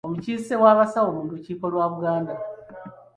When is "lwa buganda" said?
1.73-2.33